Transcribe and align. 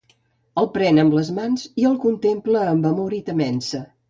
El 0.61 0.67
pren 0.77 1.01
amb 1.03 1.17
les 1.17 1.29
mans 1.41 1.67
i 1.83 1.85
el 1.91 1.99
contempla 2.07 2.65
amb 2.73 2.89
amor 2.95 3.15
i 3.21 3.23
temença. 3.31 3.85